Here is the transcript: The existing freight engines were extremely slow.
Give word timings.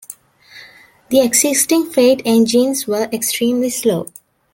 The 1.09 1.19
existing 1.21 1.91
freight 1.91 2.23
engines 2.25 2.87
were 2.87 3.07
extremely 3.13 3.69
slow. 3.69 4.07